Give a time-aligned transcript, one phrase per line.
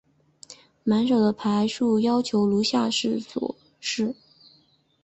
[0.83, 4.15] 满手的牌数要求如下所示。